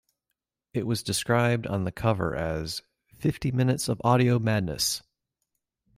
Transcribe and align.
It 0.73 0.87
was 0.87 1.03
described 1.03 1.67
on 1.67 1.83
the 1.83 1.91
cover 1.91 2.35
as 2.35 2.81
"fifty 3.19 3.51
minutes 3.51 3.87
of 3.87 4.01
audio 4.03 4.39
madness". 4.39 5.03